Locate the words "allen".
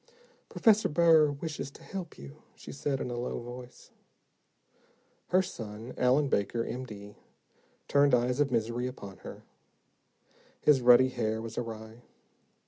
5.95-6.27